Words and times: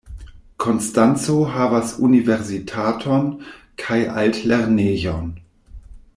Konstanco 0.63 1.35
havas 1.57 1.91
universitaton 2.07 3.29
kaj 3.83 4.01
altlernejon. 4.23 5.31